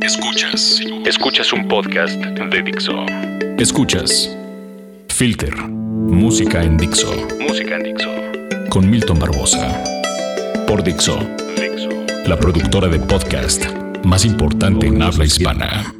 [0.00, 0.80] Escuchas.
[1.04, 3.04] Escuchas un podcast de Dixo.
[3.58, 4.34] Escuchas.
[5.10, 5.54] Filter.
[5.54, 7.12] Música en Dixo.
[7.38, 8.08] Música en Dixo.
[8.70, 9.84] Con Milton Barbosa.
[10.66, 11.18] Por Dixo.
[11.54, 11.90] Dixo.
[12.26, 13.66] La productora de podcast
[14.04, 15.92] más importante en habla hispana.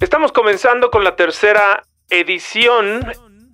[0.00, 3.06] Estamos comenzando con la tercera edición,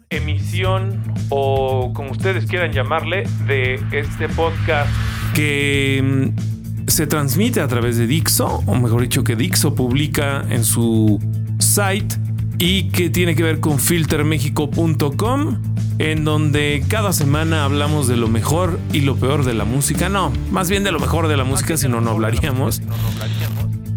[0.08, 4.88] emisión o como ustedes quieran llamarle, de este podcast
[5.34, 6.47] que mm,
[6.88, 11.20] se transmite a través de Dixo, o mejor dicho que Dixo publica en su
[11.58, 12.16] site
[12.58, 15.58] y que tiene que ver con filtermexico.com
[15.98, 20.08] en donde cada semana hablamos de lo mejor y lo peor de la música.
[20.08, 22.80] No, más bien de lo mejor de la música, si no, no hablaríamos.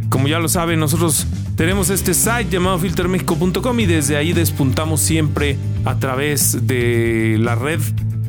[0.10, 5.58] Como ya lo saben, nosotros tenemos este site llamado filtermexico.com y desde ahí despuntamos siempre
[5.85, 7.80] a través de la red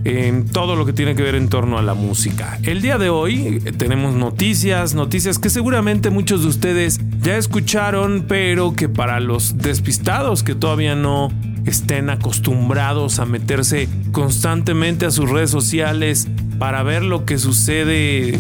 [0.05, 2.59] en todo lo que tiene que ver en torno a la música.
[2.63, 8.25] El día de hoy eh, tenemos noticias, noticias que seguramente muchos de ustedes ya escucharon,
[8.29, 11.31] pero que para los despistados que todavía no
[11.67, 16.29] estén acostumbrados a meterse constantemente a sus redes sociales
[16.59, 18.39] para ver lo que sucede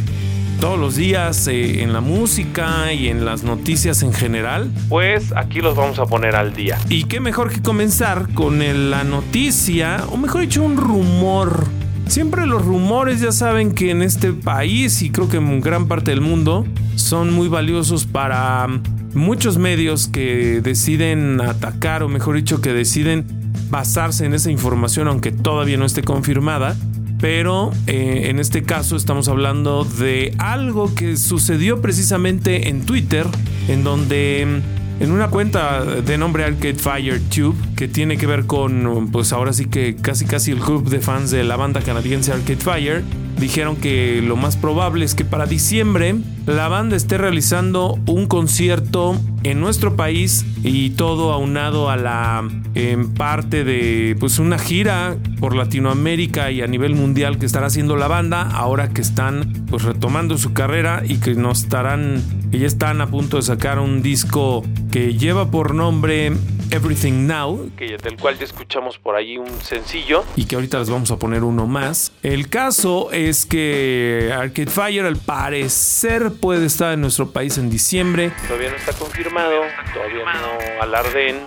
[0.63, 5.61] todos los días eh, en la música y en las noticias en general, pues aquí
[5.61, 6.79] los vamos a poner al día.
[6.89, 11.67] Y qué mejor que comenzar con la noticia, o mejor dicho, un rumor.
[12.07, 16.13] Siempre los rumores ya saben que en este país y creo que en gran parte
[16.13, 18.69] del mundo son muy valiosos para
[19.15, 23.27] muchos medios que deciden atacar o mejor dicho que deciden
[23.69, 26.77] basarse en esa información aunque todavía no esté confirmada
[27.23, 33.29] pero eh, en este caso estamos hablando de algo que sucedió precisamente en Twitter,
[33.69, 39.09] en donde en una cuenta de nombre Arcade Fire Tube, que tiene que ver con,
[39.13, 42.57] pues ahora sí que casi casi el club de fans de la banda canadiense Arcade
[42.57, 43.05] Fire,
[43.39, 49.21] dijeron que lo más probable es que para diciembre la banda esté realizando un concierto
[49.45, 55.55] en nuestro país y todo aunado a la en parte de pues una gira por
[55.55, 60.39] Latinoamérica y a nivel mundial que estará haciendo la banda ahora que están pues retomando
[60.39, 64.65] su carrera y que no estarán que ya están a punto de sacar un disco
[64.91, 66.33] que lleva por nombre
[66.73, 70.89] Everything Now, que, del cual ya escuchamos por ahí un sencillo y que ahorita les
[70.89, 72.13] vamos a poner uno más.
[72.23, 78.33] El caso es que Arcade Fire al parecer puede estar en nuestro país en diciembre.
[78.49, 79.61] Todavía no está confirmado,
[79.93, 81.41] todavía no alarden.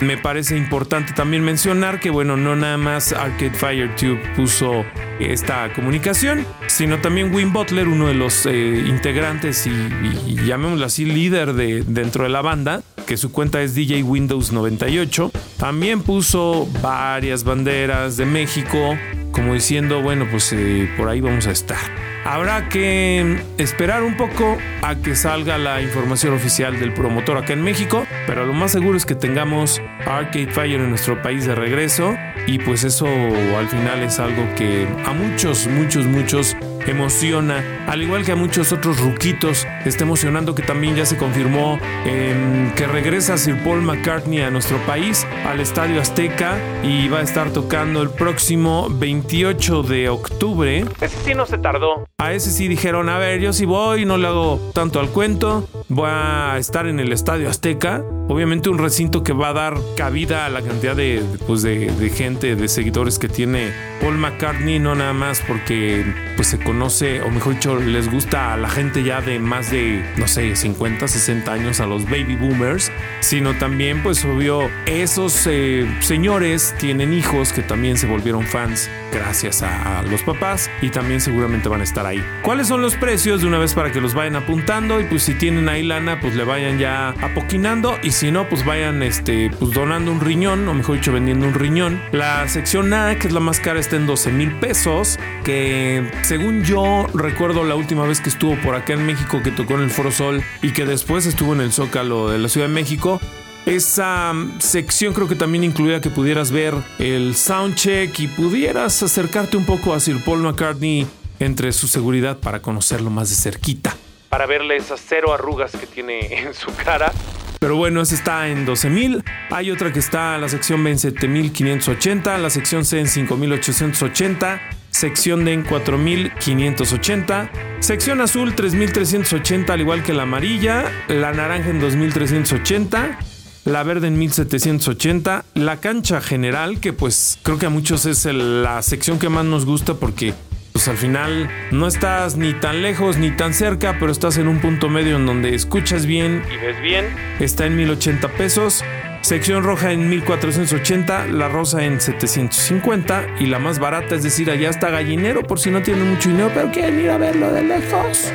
[0.00, 4.84] Me parece importante también mencionar que bueno, no nada más Arcade Fire Tube puso
[5.20, 11.54] esta comunicación, sino también Win Butler, uno de los eh, integrantes y, llamémoslo así líder
[11.54, 15.30] de, dentro de la banda, que su cuenta es DJ Windows 98.
[15.58, 18.98] También puso varias banderas de México,
[19.30, 21.78] como diciendo, bueno, pues eh, por ahí vamos a estar.
[22.24, 27.62] Habrá que esperar un poco a que salga la información oficial del promotor acá en
[27.62, 32.16] México, pero lo más seguro es que tengamos Arcade Fire en nuestro país de regreso
[32.48, 36.56] y pues eso al final es algo que a muchos, muchos, muchos
[36.90, 41.78] emociona, al igual que a muchos otros ruquitos, está emocionando que también ya se confirmó
[42.04, 47.22] em, que regresa Sir Paul McCartney a nuestro país, al Estadio Azteca, y va a
[47.22, 50.84] estar tocando el próximo 28 de octubre.
[51.00, 52.06] Ese sí no se tardó.
[52.18, 55.68] A ese sí dijeron, a ver, yo sí voy, no le hago tanto al cuento,
[55.88, 58.02] voy a estar en el Estadio Azteca.
[58.28, 62.10] Obviamente un recinto que va a dar cabida a la cantidad de, pues de, de
[62.10, 63.70] gente, de seguidores que tiene
[64.00, 66.04] Paul McCartney, no nada más porque
[66.36, 70.04] pues se conoce, o mejor dicho, les gusta a la gente ya de más de,
[70.18, 75.88] no sé, 50, 60 años, a los baby boomers, sino también, pues obvio, esos eh,
[76.00, 81.68] señores tienen hijos que también se volvieron fans gracias a, los papás y también seguramente
[81.68, 82.22] van a estar ahí.
[82.42, 85.00] ¿Cuáles son los precios de una vez para que los vayan apuntando?
[85.00, 88.64] Y pues si tienen ahí lana, pues le vayan ya apoquinando y si no, pues
[88.64, 92.00] vayan este, pues donando un riñón, o mejor dicho, vendiendo un riñón.
[92.12, 96.65] La sección A, que es la más cara, está en 12 mil pesos, que según
[96.66, 99.90] yo recuerdo la última vez que estuvo por acá en México, que tocó en el
[99.90, 103.20] Foro Sol y que después estuvo en el Zócalo de la Ciudad de México,
[103.66, 109.56] esa mm, sección creo que también incluía que pudieras ver el soundcheck y pudieras acercarte
[109.56, 111.06] un poco a Sir Paul McCartney
[111.38, 113.96] entre su seguridad para conocerlo más de cerquita.
[114.28, 117.12] Para verle esas cero arrugas que tiene en su cara.
[117.60, 119.22] Pero bueno, esa está en 12.000.
[119.50, 124.75] Hay otra que está en la sección B en 7.580, la sección C en 5.880
[124.96, 127.50] sección D en 4580,
[127.80, 133.18] sección azul 3380 al igual que la amarilla, la naranja en 2380,
[133.66, 138.80] la verde en 1780, la cancha general que pues creo que a muchos es la
[138.80, 140.32] sección que más nos gusta porque
[140.72, 144.60] pues al final no estás ni tan lejos ni tan cerca, pero estás en un
[144.60, 147.06] punto medio en donde escuchas bien y ves bien.
[147.38, 148.82] Está en 1080 pesos.
[149.26, 154.70] Sección roja en 1480, la rosa en 750 y la más barata, es decir, allá
[154.70, 158.32] está gallinero por si no tienen mucho dinero, pero quieren ir a verlo de lejos.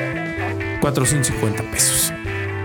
[0.81, 2.13] 450 pesos.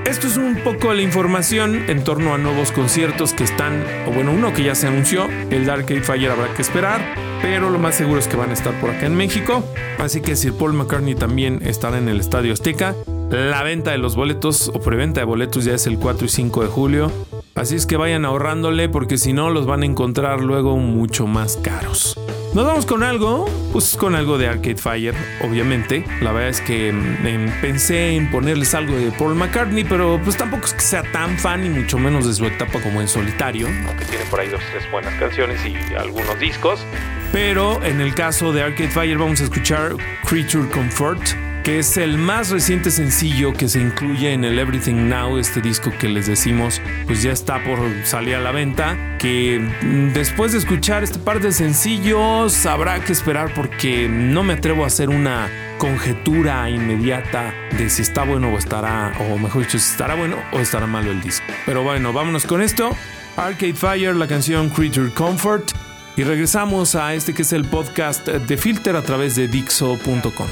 [0.06, 4.32] Esto es un poco la información en torno a nuevos conciertos que están, o bueno,
[4.32, 7.94] uno que ya se anunció, el Dark Age Fire habrá que esperar, pero lo más
[7.94, 9.64] seguro es que van a estar por acá en México.
[10.00, 12.96] Así que Sir Paul McCartney también estará en el Estadio Azteca.
[13.31, 16.62] La venta de los boletos o preventa de boletos ya es el 4 y 5
[16.62, 17.12] de julio.
[17.56, 21.56] Así es que vayan ahorrándole porque si no los van a encontrar luego mucho más
[21.56, 22.17] caros.
[22.55, 26.05] Nos vamos con algo, pues con algo de Arcade Fire, obviamente.
[26.23, 30.67] La verdad es que mm, pensé en ponerles algo de Paul McCartney, pero pues tampoco
[30.67, 34.05] es que sea tan fan y mucho menos de su etapa como en solitario, aunque
[34.05, 36.87] tiene por ahí dos tres buenas canciones y algunos discos.
[37.32, 41.23] Pero en el caso de Arcade Fire vamos a escuchar Creature Comfort
[41.67, 45.91] que es el más reciente sencillo que se incluye en el Everything Now, este disco
[45.99, 50.59] que les decimos, pues ya está por salir a la venta, que mm, después de
[50.59, 55.51] escuchar este par de sencillos habrá que esperar porque no me atrevo a hacer una
[55.79, 60.61] conjetura inmediata de si está bueno o estará, o mejor dicho, si estará bueno o
[60.61, 61.53] estará malo el disco.
[61.65, 62.97] Pero bueno, vámonos con esto.
[63.37, 65.73] Arcade Fire, la canción Creature Comfort.
[66.17, 70.47] Y regresamos a este que es el podcast de Filter a través de Dixo.com.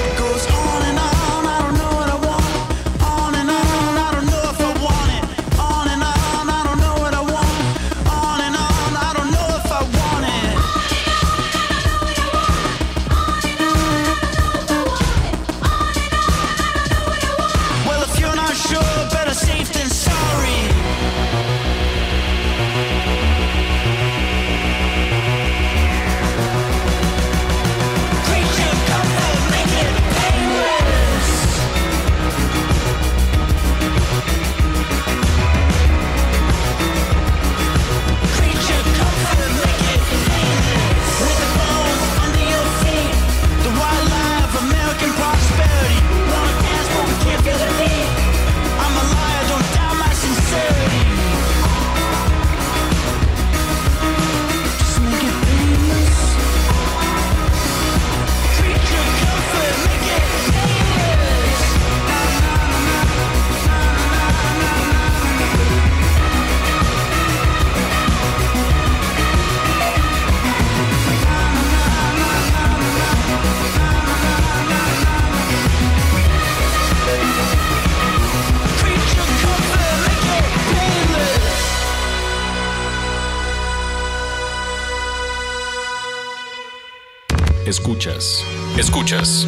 [87.66, 88.44] Escuchas.
[88.78, 89.46] Escuchas.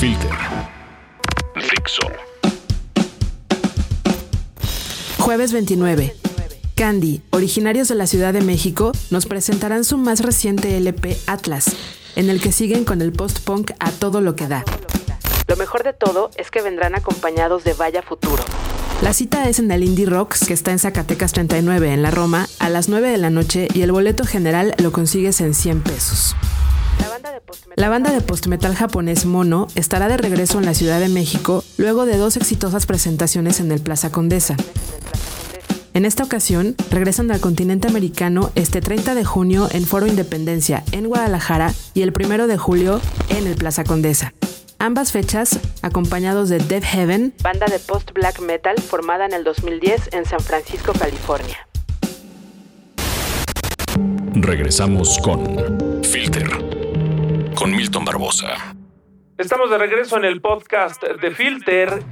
[0.00, 0.32] Filter.
[1.54, 2.02] Fixo.
[5.18, 6.16] Jueves 29.
[6.74, 11.76] Candy, originarios de la Ciudad de México, nos presentarán su más reciente LP Atlas,
[12.16, 14.64] en el que siguen con el post-punk a todo lo que da.
[15.46, 18.42] Lo mejor de todo es que vendrán acompañados de Vaya Futuro.
[19.00, 22.48] La cita es en el Indie Rocks, que está en Zacatecas 39, en la Roma,
[22.58, 26.34] a las 9 de la noche y el boleto general lo consigues en 100 pesos.
[27.76, 32.06] La banda de post-metal japonés Mono estará de regreso en la Ciudad de México luego
[32.06, 34.56] de dos exitosas presentaciones en el Plaza Condesa.
[35.94, 41.08] En esta ocasión, regresan al continente americano este 30 de junio en Foro Independencia, en
[41.08, 44.32] Guadalajara, y el 1 de julio en el Plaza Condesa.
[44.78, 50.24] Ambas fechas, acompañados de Death Heaven, banda de post-black metal formada en el 2010 en
[50.24, 51.66] San Francisco, California.
[54.34, 55.87] Regresamos con
[57.68, 58.74] con Milton Barbosa.
[59.36, 62.02] Estamos de regreso en el podcast de Filter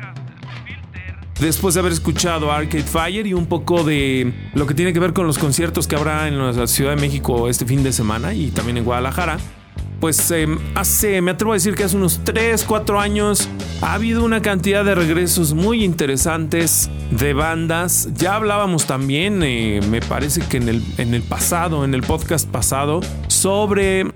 [1.41, 5.13] después de haber escuchado Arcade Fire y un poco de lo que tiene que ver
[5.13, 8.51] con los conciertos que habrá en la Ciudad de México este fin de semana y
[8.51, 9.39] también en Guadalajara.
[10.01, 13.49] Pues em, hace, me atrevo a decir que hace unos 3, 4 años
[13.81, 18.11] ha habido una cantidad de regresos muy interesantes de bandas.
[18.13, 22.47] Ya hablábamos también, eh, me parece que en el, en el pasado, en el podcast
[22.47, 24.07] pasado, sobre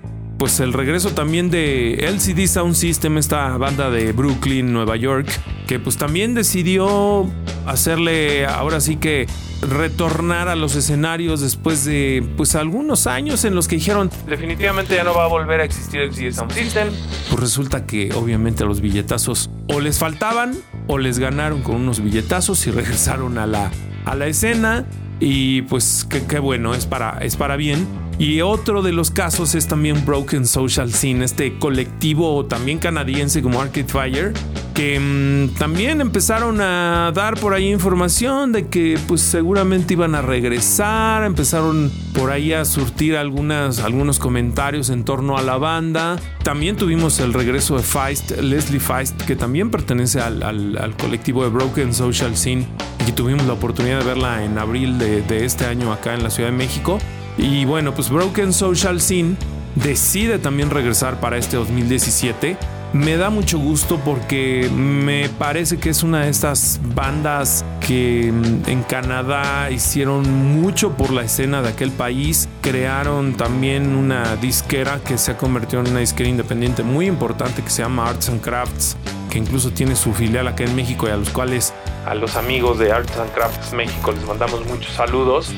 [0.40, 5.28] pues el regreso también de LCD Sound System, esta banda de Brooklyn, Nueva York,
[5.66, 7.30] que pues también decidió
[7.66, 9.26] hacerle ahora sí que
[9.60, 15.04] retornar a los escenarios después de pues algunos años en los que dijeron definitivamente ya
[15.04, 16.88] no va a volver a existir LCD Sound System.
[17.28, 20.56] Pues resulta que obviamente los billetazos o les faltaban
[20.86, 23.70] o les ganaron con unos billetazos y regresaron a la,
[24.06, 24.86] a la escena
[25.20, 27.86] y pues qué bueno, es para, es para bien.
[28.20, 33.62] Y otro de los casos es también Broken Social Scene, este colectivo también canadiense como
[33.62, 34.34] Arcade Fire,
[34.74, 40.20] que mm, también empezaron a dar por ahí información de que pues seguramente iban a
[40.20, 46.18] regresar, empezaron por ahí a surtir algunos comentarios en torno a la banda.
[46.42, 51.94] También tuvimos el regreso de Feist, Leslie Feist, que también pertenece al, colectivo de Broken
[51.94, 52.66] Social Scene
[53.08, 56.50] y tuvimos la oportunidad de verla en abril de este año acá en la Ciudad
[56.50, 56.98] de México.
[57.40, 59.34] Y bueno, pues Broken Social Scene
[59.74, 62.56] decide también regresar para este 2017.
[62.92, 68.68] Me da mucho gusto porque me parece que es una de estas bandas que mm,
[68.68, 72.48] en Canadá hicieron mucho por la escena de aquel país.
[72.60, 77.70] Crearon también una disquera que se ha convertido en una disquera independiente muy importante que
[77.70, 78.96] se llama Arts and Crafts,
[79.30, 81.72] que incluso tiene su filial acá en México y a los cuales
[82.06, 85.54] a los amigos de Arts and Crafts México les mandamos muchos saludos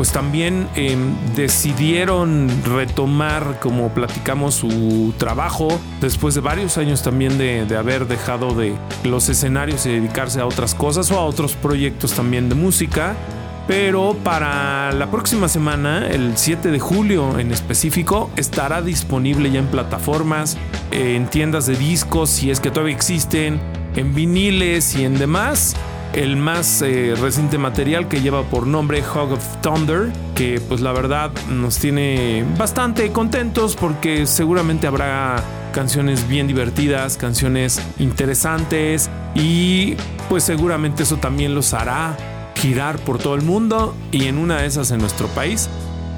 [0.00, 7.66] pues también em, decidieron retomar, como platicamos, su trabajo después de varios años también de,
[7.66, 8.72] de, haber dejado de
[9.04, 13.14] los escenarios y dedicarse a otras cosas o a otros proyectos también de música.
[13.68, 19.66] Pero para la próxima semana, el 7 de julio en específico, estará disponible ya en
[19.66, 20.56] plataformas,
[20.92, 23.60] en tiendas de discos, si es que todavía existen,
[23.96, 25.76] en viniles y en demás
[26.12, 30.92] el más eh, reciente material que lleva por nombre Hog of Thunder, que pues la
[30.92, 39.96] verdad nos tiene bastante contentos porque seguramente habrá canciones bien divertidas, canciones interesantes y
[40.28, 42.16] pues seguramente eso también los hará
[42.56, 45.68] girar por todo el mundo y en una de esas en nuestro país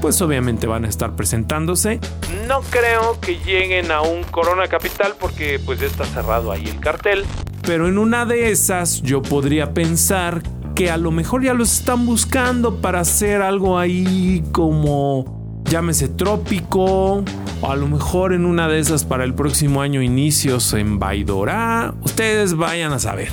[0.01, 2.01] pues obviamente van a estar presentándose.
[2.49, 6.81] No creo que lleguen a un Corona Capital porque pues ya está cerrado ahí el
[6.81, 7.25] cartel.
[7.63, 10.43] Pero en una de esas yo podría pensar
[10.75, 17.25] que a lo mejor ya los están buscando para hacer algo ahí como llámese trópico
[17.61, 21.95] o a lo mejor en una de esas para el próximo año inicios en Baidorá.
[22.03, 23.31] Ustedes vayan a saber.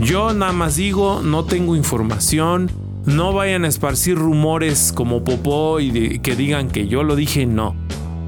[0.00, 2.70] Yo nada más digo, no tengo información.
[3.04, 7.74] No vayan a esparcir rumores como popó y que digan que yo lo dije, no.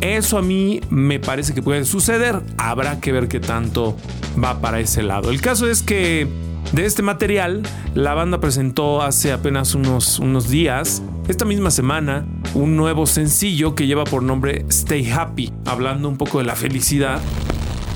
[0.04, 2.42] Eso a mí me parece que puede suceder.
[2.58, 3.96] Habrá que ver qué tanto
[4.42, 5.30] va para ese lado.
[5.30, 6.28] El caso es que
[6.72, 7.62] de este material,
[7.94, 13.86] la banda presentó hace apenas unos, unos días, esta misma semana, un nuevo sencillo que
[13.86, 17.22] lleva por nombre Stay Happy, hablando un poco de la felicidad.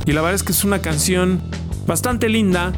[0.07, 1.43] Y la verdad es que es una canción
[1.87, 2.73] bastante linda,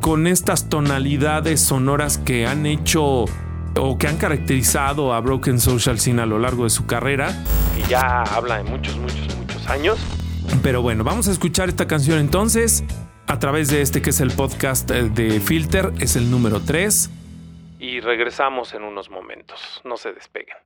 [0.00, 3.26] con estas tonalidades sonoras que han hecho
[3.76, 7.34] o que han caracterizado a Broken Social Scene a lo largo de su carrera,
[7.78, 9.98] y ya habla de muchos, muchos, muchos años.
[10.62, 12.84] Pero bueno, vamos a escuchar esta canción entonces
[13.26, 17.10] a través de este que es el podcast eh, de Filter, es el número 3.
[17.78, 20.56] Y regresamos en unos momentos, no se despeguen.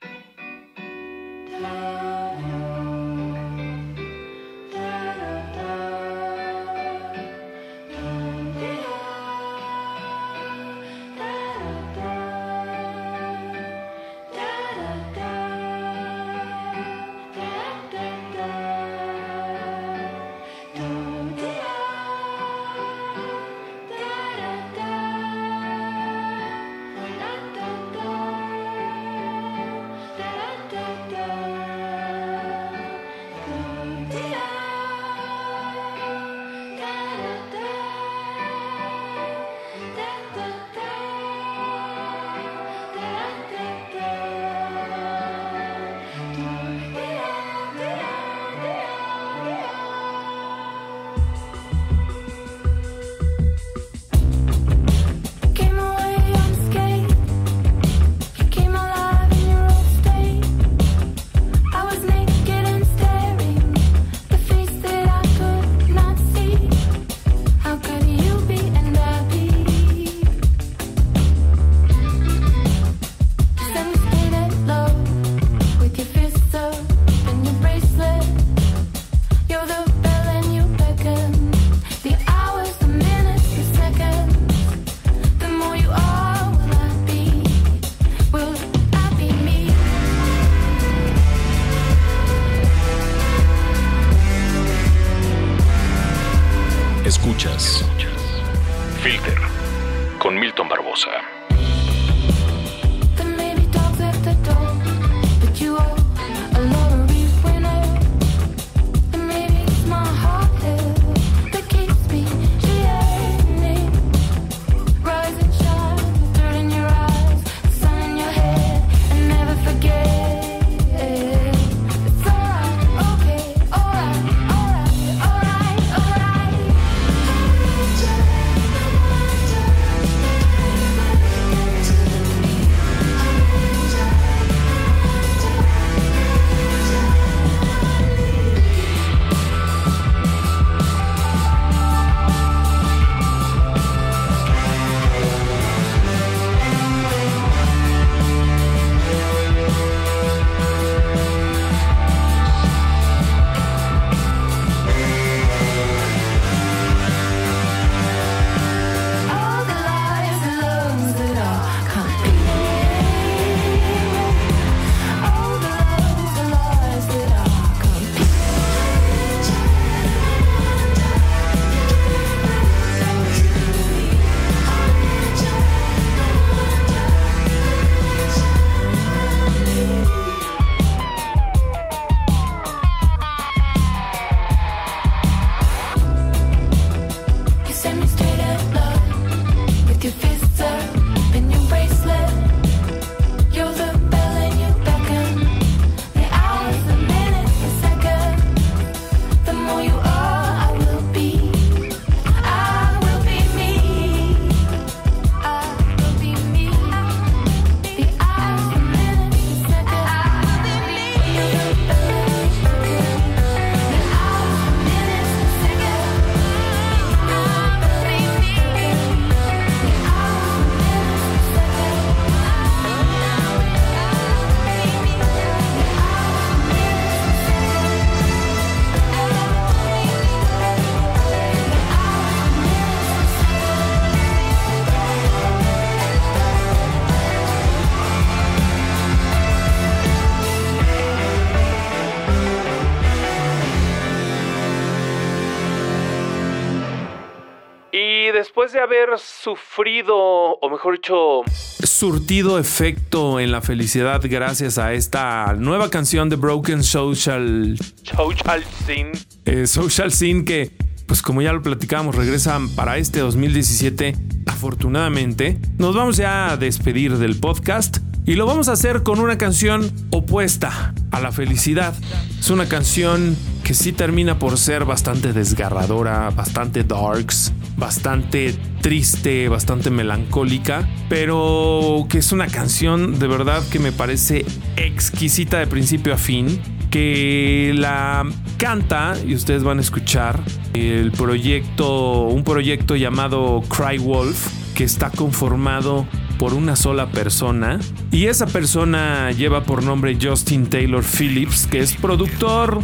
[248.86, 251.42] Haber sufrido, o mejor dicho,
[251.82, 259.12] surtido efecto en la felicidad gracias a esta nueva canción de Broken Social, Social Scene,
[259.44, 260.70] eh, Social Scene que,
[261.06, 264.14] pues como ya lo platicamos, regresa para este 2017,
[264.46, 267.98] afortunadamente, nos vamos ya a despedir del podcast.
[268.28, 271.94] Y lo vamos a hacer con una canción opuesta a la felicidad.
[272.40, 279.90] Es una canción que sí termina por ser bastante desgarradora, bastante darks, bastante triste, bastante
[279.90, 284.46] melancólica, pero que es una canción de verdad que me parece
[284.76, 288.24] exquisita de principio a fin, que la
[288.58, 290.40] canta y ustedes van a escuchar
[290.72, 294.46] el proyecto, un proyecto llamado Cry Wolf,
[294.76, 296.06] que está conformado
[296.38, 297.78] por una sola persona
[298.10, 302.80] y esa persona lleva por nombre Justin Taylor Phillips, que es productor,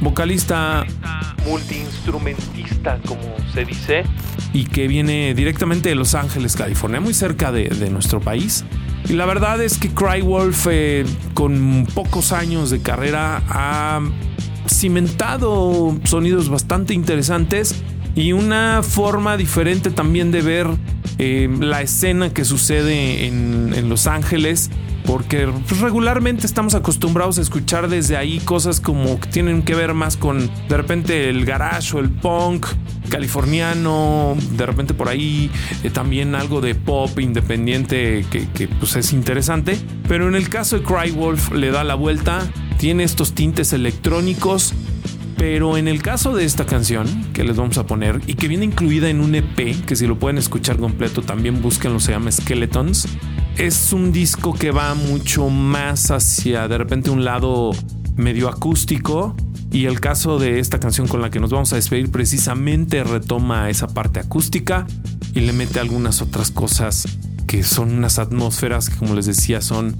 [0.00, 0.84] vocalista,
[1.46, 4.04] multiinstrumentista, como se dice,
[4.52, 8.64] y que viene directamente de Los Ángeles, California, muy cerca de, nuestro país.
[9.08, 11.04] Y la verdad es que Crywolf, eh,
[11.34, 14.00] con pocos años de carrera, ha
[14.68, 17.82] cimentado sonidos bastante interesantes
[18.14, 20.68] y una forma diferente también de ver
[21.18, 24.70] eh, la escena que sucede en, Los Ángeles
[25.04, 29.92] porque pues, regularmente estamos acostumbrados a escuchar desde ahí cosas como que tienen que ver
[29.94, 32.66] más con de repente el garage o el punk
[33.10, 35.50] californiano, de repente por ahí
[35.82, 40.78] eh, también algo de pop independiente que, que, pues es interesante, pero en el caso
[40.78, 42.40] de Crywolf le da la vuelta,
[42.78, 44.72] tiene estos tintes electrónicos
[45.36, 48.64] pero en el caso de esta canción que les vamos a poner y que viene
[48.64, 53.08] incluida en un EP, que si lo pueden escuchar completo también búsquenlo, se llama Skeletons.
[53.56, 57.72] Es un disco que va mucho más hacia de repente un lado
[58.16, 59.36] medio acústico
[59.70, 63.70] y el caso de esta canción con la que nos vamos a despedir precisamente retoma
[63.70, 64.86] esa parte acústica
[65.34, 67.06] y le mete algunas otras cosas
[67.46, 69.96] que son unas atmósferas que como les decía son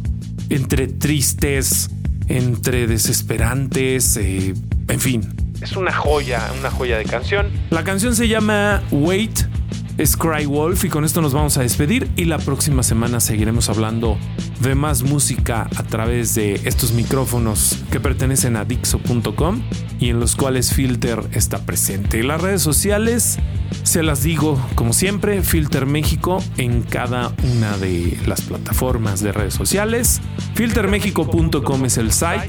[0.49, 1.91] entre tristes,
[2.29, 4.55] entre desesperantes, eh,
[4.89, 7.51] en fin, es una joya, una joya de canción.
[7.71, 9.47] La canción se llama Wait
[9.97, 13.69] es Cry Wolf y con esto nos vamos a despedir y la próxima semana seguiremos
[13.69, 14.19] hablando
[14.61, 19.63] de más música a través de estos micrófonos que pertenecen a Dixo.com
[20.01, 22.23] y en los cuales Filter está presente.
[22.23, 23.39] Las redes sociales,
[23.85, 29.55] se las digo como siempre, Filter México en cada una de las plataformas de redes
[29.55, 30.21] sociales.
[30.55, 32.49] Filtermexico.com es el site.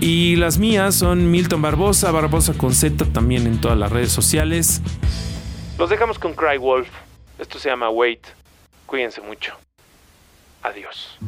[0.00, 4.82] Y las mías son Milton Barbosa, Barbosa con Z también en todas las redes sociales.
[5.78, 6.88] Los dejamos con Cry Wolf.
[7.38, 8.26] Esto se llama Wait.
[8.86, 9.54] Cuídense mucho.
[10.62, 11.18] Adiós.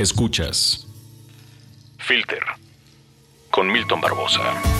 [0.00, 0.86] Escuchas.
[1.98, 2.40] Filter.
[3.50, 4.79] Con Milton Barbosa.